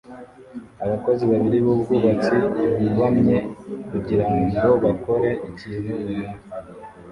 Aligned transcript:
Abakozi 0.85 1.23
babiri 1.31 1.57
b'ubwubatsi 1.65 2.35
bubamye 2.79 3.37
kugirango 3.89 4.67
bakore 4.85 5.29
ikintu 5.49 5.89
runaka 5.99 6.45